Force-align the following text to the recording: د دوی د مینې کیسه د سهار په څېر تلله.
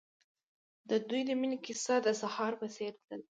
د 0.89 0.91
دوی 1.07 1.21
د 1.25 1.31
مینې 1.39 1.57
کیسه 1.65 1.95
د 2.01 2.07
سهار 2.21 2.51
په 2.61 2.67
څېر 2.75 2.91
تلله. 3.05 3.25